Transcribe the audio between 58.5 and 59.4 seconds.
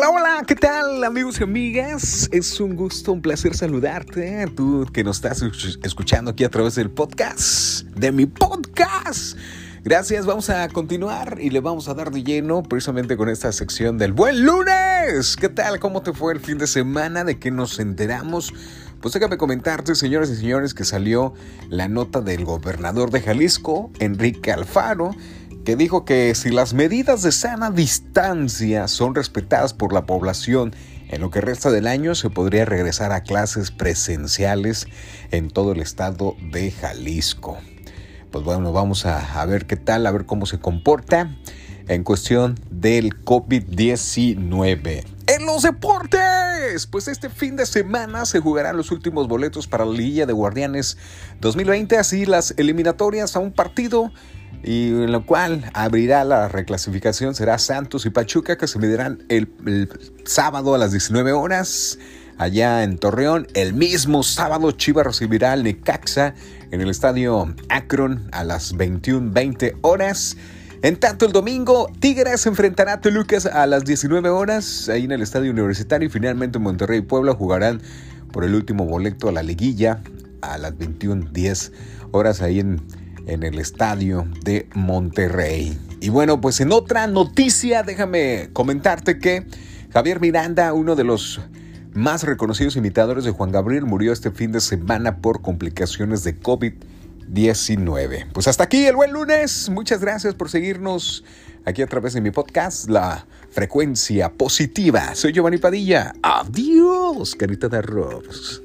que se medirán